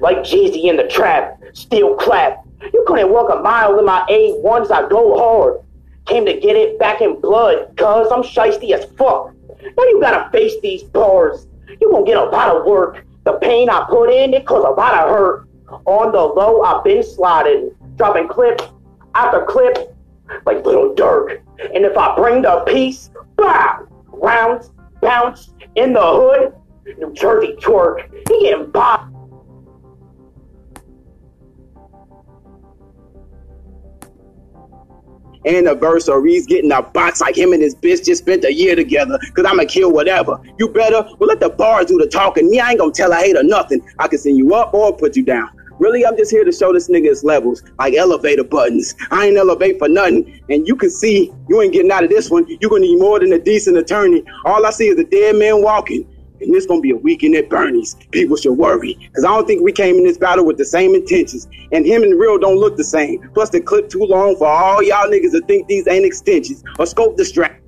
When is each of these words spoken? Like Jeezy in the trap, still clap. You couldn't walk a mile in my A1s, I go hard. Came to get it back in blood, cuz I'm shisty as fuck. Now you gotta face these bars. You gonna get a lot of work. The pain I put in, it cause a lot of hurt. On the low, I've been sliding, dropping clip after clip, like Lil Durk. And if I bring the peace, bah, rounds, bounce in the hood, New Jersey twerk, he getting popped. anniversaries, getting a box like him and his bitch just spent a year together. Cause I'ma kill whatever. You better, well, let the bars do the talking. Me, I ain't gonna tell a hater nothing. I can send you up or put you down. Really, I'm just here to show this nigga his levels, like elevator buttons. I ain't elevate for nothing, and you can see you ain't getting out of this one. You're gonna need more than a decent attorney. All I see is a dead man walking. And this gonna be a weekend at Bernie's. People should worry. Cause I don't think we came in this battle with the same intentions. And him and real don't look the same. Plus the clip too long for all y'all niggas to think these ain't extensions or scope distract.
Like 0.00 0.18
Jeezy 0.18 0.64
in 0.64 0.76
the 0.76 0.88
trap, 0.88 1.40
still 1.52 1.94
clap. 1.96 2.44
You 2.72 2.84
couldn't 2.86 3.10
walk 3.10 3.30
a 3.32 3.40
mile 3.40 3.78
in 3.78 3.84
my 3.84 4.04
A1s, 4.10 4.70
I 4.70 4.88
go 4.88 5.18
hard. 5.18 5.60
Came 6.06 6.26
to 6.26 6.38
get 6.38 6.56
it 6.56 6.78
back 6.78 7.00
in 7.00 7.20
blood, 7.20 7.76
cuz 7.76 8.10
I'm 8.10 8.22
shisty 8.22 8.72
as 8.72 8.84
fuck. 8.96 9.32
Now 9.76 9.84
you 9.84 10.00
gotta 10.00 10.30
face 10.30 10.54
these 10.60 10.82
bars. 10.82 11.46
You 11.80 11.90
gonna 11.90 12.04
get 12.04 12.16
a 12.16 12.24
lot 12.24 12.54
of 12.54 12.64
work. 12.64 13.04
The 13.24 13.34
pain 13.34 13.70
I 13.70 13.86
put 13.88 14.10
in, 14.10 14.34
it 14.34 14.46
cause 14.46 14.64
a 14.64 14.70
lot 14.70 14.94
of 14.94 15.08
hurt. 15.08 15.48
On 15.86 16.12
the 16.12 16.20
low, 16.20 16.62
I've 16.62 16.84
been 16.84 17.02
sliding, 17.02 17.70
dropping 17.96 18.28
clip 18.28 18.60
after 19.14 19.44
clip, 19.44 19.96
like 20.44 20.64
Lil 20.64 20.94
Durk. 20.94 21.40
And 21.74 21.84
if 21.84 21.96
I 21.96 22.14
bring 22.16 22.42
the 22.42 22.62
peace, 22.66 23.10
bah, 23.36 23.80
rounds, 24.08 24.70
bounce 25.00 25.52
in 25.74 25.94
the 25.94 26.02
hood, 26.02 26.54
New 26.86 27.12
Jersey 27.14 27.56
twerk, 27.60 28.08
he 28.28 28.40
getting 28.40 28.70
popped. 28.70 29.10
anniversaries, 35.46 36.46
getting 36.46 36.72
a 36.72 36.80
box 36.80 37.20
like 37.20 37.36
him 37.36 37.52
and 37.52 37.62
his 37.62 37.74
bitch 37.74 38.02
just 38.04 38.22
spent 38.22 38.44
a 38.44 38.52
year 38.52 38.74
together. 38.74 39.18
Cause 39.34 39.44
I'ma 39.46 39.64
kill 39.68 39.92
whatever. 39.92 40.40
You 40.58 40.70
better, 40.70 41.06
well, 41.18 41.28
let 41.28 41.40
the 41.40 41.50
bars 41.50 41.86
do 41.86 41.98
the 41.98 42.06
talking. 42.06 42.50
Me, 42.50 42.60
I 42.60 42.70
ain't 42.70 42.80
gonna 42.80 42.92
tell 42.92 43.12
a 43.12 43.16
hater 43.16 43.42
nothing. 43.42 43.86
I 43.98 44.08
can 44.08 44.18
send 44.18 44.38
you 44.38 44.54
up 44.54 44.72
or 44.72 44.96
put 44.96 45.16
you 45.16 45.22
down. 45.22 45.50
Really, 45.78 46.06
I'm 46.06 46.16
just 46.16 46.30
here 46.30 46.44
to 46.44 46.52
show 46.52 46.72
this 46.72 46.88
nigga 46.88 47.06
his 47.06 47.24
levels, 47.24 47.62
like 47.78 47.94
elevator 47.94 48.44
buttons. 48.44 48.94
I 49.10 49.26
ain't 49.26 49.36
elevate 49.36 49.78
for 49.78 49.88
nothing, 49.88 50.40
and 50.48 50.66
you 50.68 50.76
can 50.76 50.88
see 50.88 51.32
you 51.48 51.60
ain't 51.60 51.72
getting 51.72 51.90
out 51.90 52.04
of 52.04 52.10
this 52.10 52.30
one. 52.30 52.46
You're 52.60 52.70
gonna 52.70 52.82
need 52.82 53.00
more 53.00 53.18
than 53.18 53.32
a 53.32 53.40
decent 53.40 53.76
attorney. 53.76 54.22
All 54.44 54.64
I 54.64 54.70
see 54.70 54.88
is 54.88 54.98
a 54.98 55.04
dead 55.04 55.34
man 55.34 55.62
walking. 55.62 56.08
And 56.40 56.52
this 56.54 56.66
gonna 56.66 56.80
be 56.80 56.90
a 56.90 56.96
weekend 56.96 57.34
at 57.36 57.48
Bernie's. 57.48 57.96
People 58.10 58.36
should 58.36 58.54
worry. 58.54 58.94
Cause 59.14 59.24
I 59.24 59.28
don't 59.28 59.46
think 59.46 59.62
we 59.62 59.72
came 59.72 59.96
in 59.96 60.04
this 60.04 60.18
battle 60.18 60.44
with 60.44 60.58
the 60.58 60.64
same 60.64 60.94
intentions. 60.94 61.48
And 61.72 61.86
him 61.86 62.02
and 62.02 62.18
real 62.18 62.38
don't 62.38 62.58
look 62.58 62.76
the 62.76 62.84
same. 62.84 63.30
Plus 63.34 63.50
the 63.50 63.60
clip 63.60 63.88
too 63.88 64.04
long 64.04 64.36
for 64.36 64.46
all 64.46 64.82
y'all 64.82 65.08
niggas 65.08 65.32
to 65.32 65.40
think 65.46 65.68
these 65.68 65.86
ain't 65.86 66.04
extensions 66.04 66.62
or 66.78 66.86
scope 66.86 67.16
distract. 67.16 67.64